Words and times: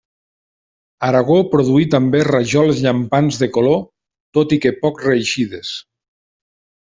Aragó 1.07 1.35
produí 1.51 1.83
també 1.95 2.21
rajoles 2.27 2.81
llampants 2.85 3.37
de 3.43 3.51
color 3.57 3.77
tot 4.39 4.57
i 4.57 4.61
que 4.63 4.75
poc 4.87 5.05
reeixides. 5.11 5.75